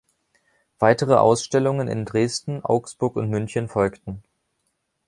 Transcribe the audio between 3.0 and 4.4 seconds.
und München folgten.